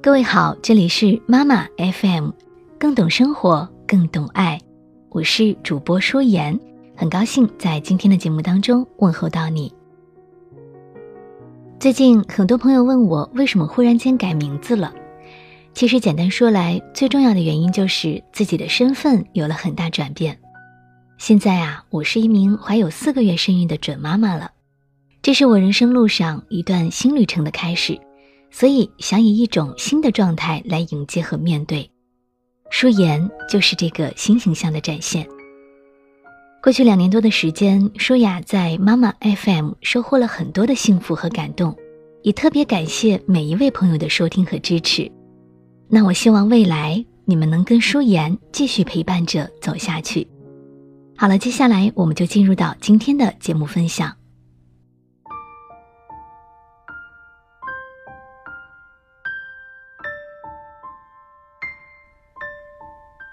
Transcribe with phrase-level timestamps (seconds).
[0.00, 2.30] 各位好，这里是妈妈 FM，
[2.78, 4.60] 更懂生活，更懂爱，
[5.08, 6.58] 我是主播舒妍，
[6.94, 9.74] 很高兴在今天的节目当中问候到你。
[11.80, 14.94] 最近很多朋友问我为什么忽然间改名字了，
[15.74, 20.38] 其实简单说来，最重要的原因就是自己的身份有了很大转变。
[21.18, 24.52] 现在啊，我是一名怀有四个月身孕的准妈妈了，
[25.22, 28.00] 这是我人生路上一段新旅程的开始。
[28.50, 31.90] 所以，想以一种新的状态来迎接和面对，
[32.70, 35.26] 舒言就是这个新形象的展现。
[36.60, 41.76] 过去两年多的时间，舒雅在妈妈 FM 收获了很多的幸福和感动，
[42.22, 45.10] 也特别感谢每一位朋友的收听和支持。
[45.88, 50.26] 那我希望未来你们能跟舒言继续陪伴着走下去。
[51.16, 54.12] 好了，接下来我们就进入到今天的节目分享。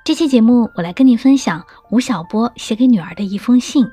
[0.05, 3.89] 这期节目，我来跟你分享吴晓波写给女儿的一封信。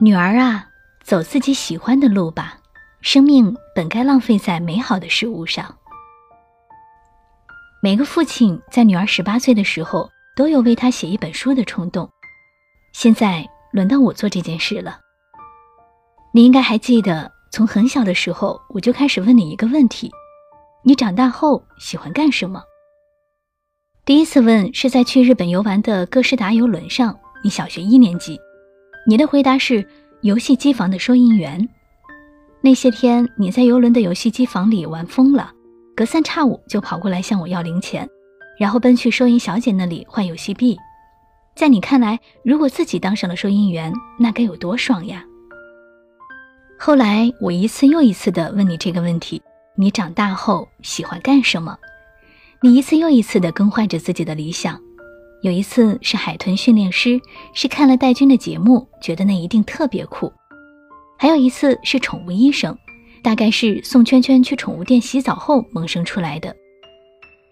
[0.00, 0.66] 女儿啊，
[1.02, 2.56] 走自己喜欢的路吧，
[3.02, 5.76] 生命本该浪费在美好的事物上。
[7.82, 12.08] 每个父亲在女儿十八岁的时候，都有为她写一本书的冲动。
[12.94, 14.98] 现在轮到我做这件事了。
[16.32, 20.10] 你应该还记得，从很小的时候，我就开始问你一个问题：
[20.82, 22.62] 你长大后喜欢干什么？
[24.06, 28.38] 第一次问是在去日本游玩的哥斯达游轮上，你小学一年级，
[29.06, 29.88] 你的回答是
[30.20, 31.66] 游戏机房的收银员。
[32.60, 35.50] 那些天你在游轮的游戏机房里玩疯了，
[35.96, 38.06] 隔三差五就跑过来向我要零钱，
[38.58, 40.76] 然后奔去收银小姐那里换游戏币。
[41.56, 45.24] 在你看来，如果自己当上了收银员，那该有多爽呀！
[46.78, 49.40] 后来我一次又一次地问你这个问题：
[49.76, 51.74] 你长大后喜欢干什么？
[52.64, 54.80] 你一次又一次地更换着自己的理想，
[55.42, 57.20] 有一次是海豚训练师，
[57.52, 60.32] 是看了戴军的节目，觉得那一定特别酷；
[61.18, 62.74] 还有一次是宠物医生，
[63.22, 66.56] 大概是宋圈圈去宠物店洗澡后萌生出来的。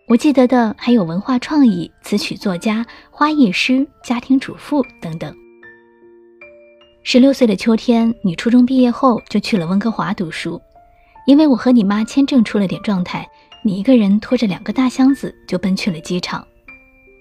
[0.09, 5.31] 我记得的还有文化创意、词曲作家、花艺师、家庭主妇等等。
[7.03, 10.59] 十六岁的秋天，你初中毕业后就去了温哥华读书，
[11.27, 13.28] 因为我和你妈签证出了点状态。
[13.65, 16.45] 你一个人拖着两个大箱子就奔去了机场，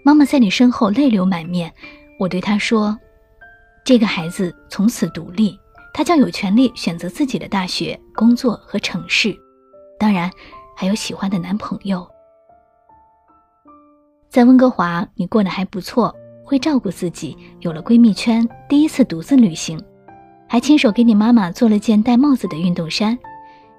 [0.04, 1.72] 妈妈在你身后泪流满面。
[2.18, 2.98] 我对她说
[3.86, 5.56] ：“这个孩子从此独立，
[5.94, 9.38] 他将有权利选择自己的大学、工作和城市，
[10.00, 10.32] 当然
[10.76, 12.08] 还有喜欢的男朋友。”
[14.28, 19.80] 在温哥华，你过得还不错，会照顾自己，有了闺蜜圈，第一次独自旅行，
[20.48, 23.16] 还亲手给你妈妈做了件戴帽子的运动衫。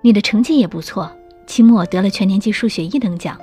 [0.00, 1.10] 你的成绩也不错。
[1.52, 3.38] 期末得了全年级数学一等奖，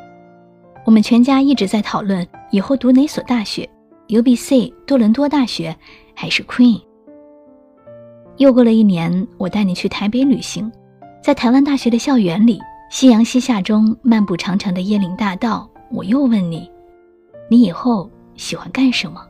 [0.84, 3.70] 我们全家一直在讨论以后读哪所大学
[4.08, 5.78] ，UBC、多伦多大学
[6.16, 6.82] 还是 Queen。
[8.38, 10.72] 又过了一年，我带你去台北旅行，
[11.22, 12.60] 在台湾大学的校园里，
[12.90, 16.68] 夕阳西下中漫步长长的椰林大道，我又问你，
[17.48, 19.24] 你以后喜欢干什么？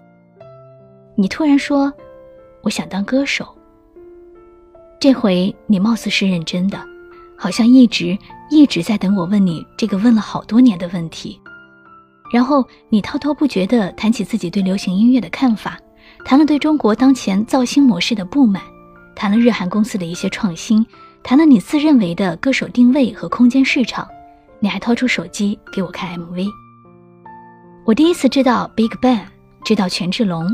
[1.18, 1.92] 你突然说，
[2.62, 3.46] 我想当歌手。
[5.02, 6.80] 这回你貌似是认真的。
[7.40, 8.18] 好像一直
[8.52, 11.40] 一直在等我问你这个问了好多年的问题，
[12.34, 15.80] 然后你滔滔不绝地谈起自己对流行音乐的看法，
[16.26, 18.62] 谈了对中国当前造星模式的不满，
[19.16, 20.86] 谈了日韩公司的一些创新，
[21.24, 24.06] 谈了你自认为的歌手定位和空间市场，
[24.60, 26.46] 你还掏出手机给我看 MV。
[27.86, 29.24] 我第一次知道 Big Bang，
[29.64, 30.46] 知道权志龙，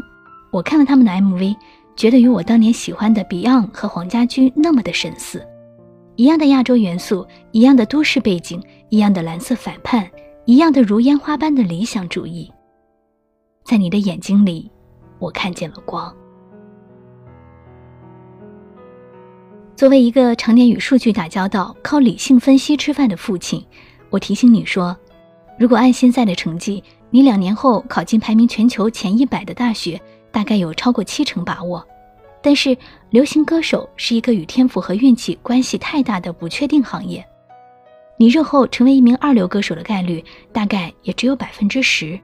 [0.52, 1.56] 我看了他们的 MV，
[1.96, 5.44] 觉得与我当年喜欢的 Beyond 和黄家驹那么的神似。
[6.18, 10.10] 一样的亚洲元素，一样的都市背景，一样的蓝色反叛，
[10.46, 12.50] 一样的如烟花般的理想主义。
[13.66, 14.72] 在你的眼睛里，
[15.20, 16.14] 我看见了光。
[19.76, 23.62] 作为一个常年与数据打交道、靠理性分析吃饭的父亲，
[24.10, 24.96] 我提醒你说：
[25.60, 30.00] 如果按现在的成绩，你两年后考进排名全球前一百的大学，
[30.32, 31.86] 大概有超过七成把握。
[32.46, 32.78] 但是，
[33.10, 37.26] 流行歌手是一个与天赋和运气关系太大的不确定行业。
[38.18, 42.20] 你日后成为一名二流歌手的概率大概也只有百分之十，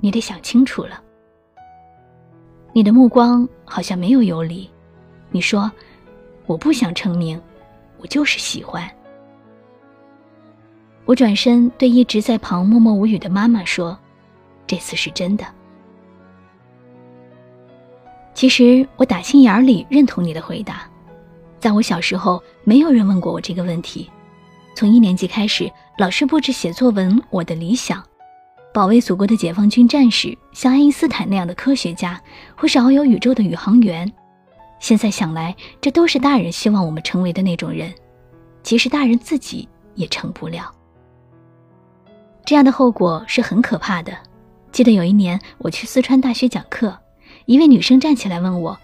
[0.00, 0.98] 你得想清楚了。
[2.72, 4.66] 你的目光好像没有游离，
[5.30, 5.70] 你说
[6.48, 7.38] ：“我不想成名，
[7.98, 8.90] 我就是喜欢。”
[11.04, 13.98] 我转身对一直在旁默默无语的妈妈说
[14.66, 15.44] ：“这次是真的。”
[18.36, 20.82] 其实我打心眼里认同你的回答，
[21.58, 24.10] 在我小时候，没有人问过我这个问题，
[24.74, 27.98] 从一年级开始，老师布置写作文《我的理想》，
[28.74, 32.20] 保卫祖国的解放军战士，像爱因斯坦那样的科学家，
[32.54, 34.12] 或是遨游宇宙的宇航员。
[34.80, 37.90] 现在想来，这都是大人希望我们成为的那种人，
[38.62, 40.70] 其实大人自己也成不了。
[42.44, 44.12] 这样的后果是很可怕的。
[44.72, 46.94] 记得有一年我去四川大学讲课，
[47.46, 48.76] 一位女生站起来问我：“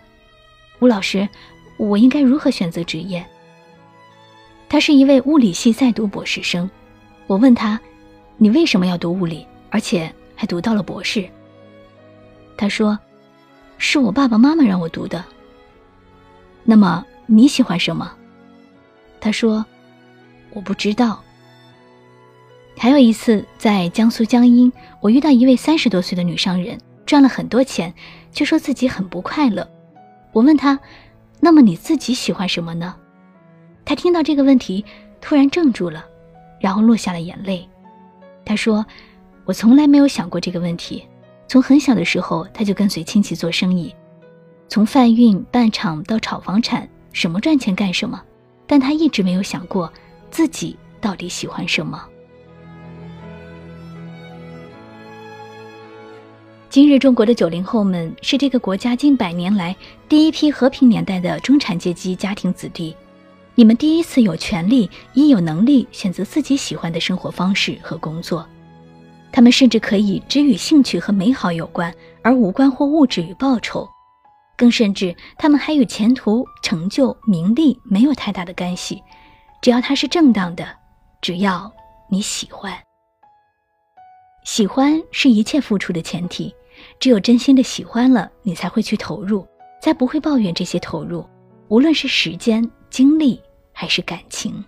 [0.81, 1.29] 吴老师，
[1.77, 3.25] 我应该如何选择职业？”
[4.69, 6.71] 她是一位物理系在读博士生。
[7.27, 7.79] 我问她
[8.39, 11.29] ：“你为什么要读物理，而且还读到了博士？”
[12.57, 12.99] 她说
[13.79, 15.25] ：“是我爸爸妈妈让我读的。”
[16.65, 18.13] 那么你喜欢什么？
[19.21, 19.67] 她说
[20.55, 21.21] ：“我不知道。”
[22.79, 27.93] 还有一次，在江苏江阴，我遇到一位三十多岁的女商人，赚了很多钱，
[28.33, 29.69] 却说自己很不快乐。
[30.33, 30.79] 我问他
[31.39, 32.97] ：“那么你自己喜欢什么呢？”
[33.85, 34.85] 他听到这个问题，
[35.21, 36.05] 突然怔住了，
[36.61, 37.69] 然后落下了眼泪。
[38.45, 38.85] 他说
[39.45, 41.07] ：“我从来没有想过这个问题。
[41.49, 43.95] 从很小的时候，他就跟随亲戚做生意，
[44.69, 48.23] 从贩运、办厂到炒房产，什么赚钱干什么。
[48.67, 49.93] 但他一直没有想过
[50.31, 52.03] 自己到底喜欢什么。”
[56.73, 59.77] 今日中国的九零后们是这个国家近百年来
[60.09, 62.97] 第一批和平年代的中产阶级家庭子弟，
[63.55, 68.49] 你们第一次有权利也有能力选择自己喜欢的生活方式和工作，
[69.31, 73.87] 他们甚至可以只与兴趣和美好有关，而无关或物质与报酬，
[74.57, 79.03] 更甚至他们还与前途、成就、名利没有太大的干系，
[79.61, 80.67] 只要它是正当的，
[81.21, 81.71] 只要
[82.09, 82.73] 你喜欢，
[84.47, 86.51] 喜欢是一切付出的前提。
[86.99, 89.47] 只有真心的喜欢了，你才会去投入，
[89.83, 91.25] 才不会抱怨这些投入，
[91.69, 93.41] 无论是时间、精力
[93.73, 94.65] 还是感情。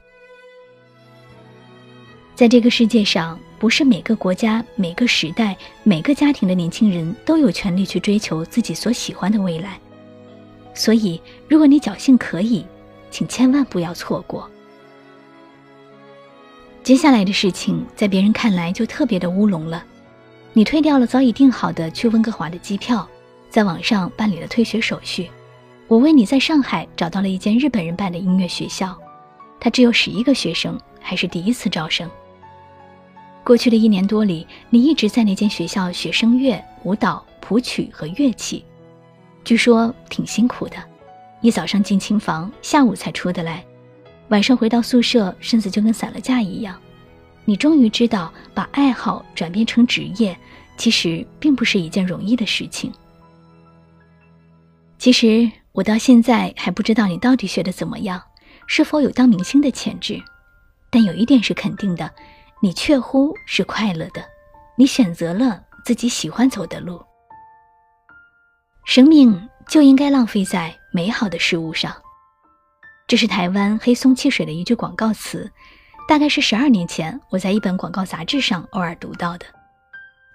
[2.34, 9.78] 在这个世界上，不是每个国家、每个时代、每个家庭的年轻人都有权利去追求自己所喜欢的未来。
[10.74, 12.66] 所以，如果你侥幸可以，
[13.08, 14.50] 请千万不要错过。
[16.82, 19.84] 接下来的事情，在别人看来就特别的乌龙了。
[20.56, 23.06] 你退掉了早已订好的去温哥华的机票，
[23.50, 25.28] 在网上办理了退学手续。
[25.88, 28.96] 我为你在上海找到了一间日本人办的音乐学校，
[29.58, 32.08] 它只有十一个学生，还是第一次招生。
[33.42, 38.64] 过去的一年多里，你一直在那间学校学声乐、舞蹈、谱曲和乐器，
[39.42, 40.76] 据说挺辛苦的。
[41.40, 43.64] 一早上进琴房，下午才出得来，
[44.28, 46.80] 晚上回到宿舍，身子就跟散了架一样。
[47.44, 50.36] 你终于知道，把爱好转变成职业，
[50.76, 52.92] 其实并不是一件容易的事情。
[54.98, 58.22] 其实我到现在还不知道你到底学的怎么样，
[58.66, 60.22] 是否有当明星的潜质。
[60.90, 62.10] 但有一点是肯定的，
[62.62, 64.24] 你确乎是快乐的，
[64.78, 67.04] 你选择了自己喜欢走的路。
[68.86, 71.94] 生命就应该浪费在美好的事物上，
[73.06, 75.50] 这是台湾黑松汽水的一句广告词。
[76.06, 79.46] 大概是十二年前，我在一本广告杂志上偶尔读到的。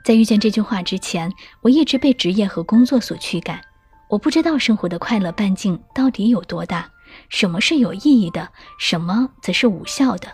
[0.04, 1.32] 在遇见这句话之前，
[1.62, 3.62] 我一直被职业和工作所驱赶。
[4.10, 6.90] 我不知道生活的快乐半径到底有多大，
[7.30, 10.28] 什么是有意义的，什么则是无效的。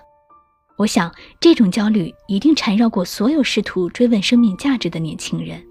[0.77, 5.61] 我想，这种焦虑一定缠绕过所有试图追问生命价值的年轻人。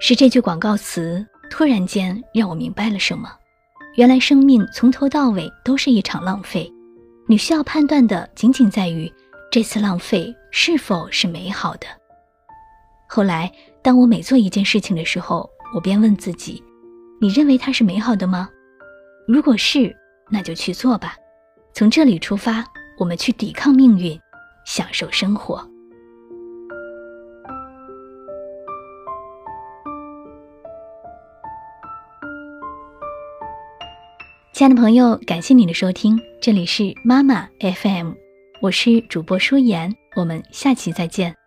[0.00, 3.30] 是这句广告词突然间让我明白了什么：
[3.96, 6.72] 原来生命从头到尾都是一场浪费。
[7.30, 9.12] 你需要判断的仅仅在于
[9.52, 11.86] 这次浪费是否是美好的。
[13.06, 16.62] 后来，当我每做一件事情的时候，我便问自己：
[17.20, 18.48] 你认为它是美好的吗？
[19.26, 19.94] 如果是，
[20.30, 21.16] 那就去做吧。
[21.74, 22.64] 从这里出发，
[22.98, 24.18] 我们去抵抗命运，
[24.64, 25.62] 享受生活。
[34.58, 38.10] 亲爱的朋友，感谢你的收听，这里是妈妈 FM，
[38.60, 41.37] 我是主播舒言，我们下期再见。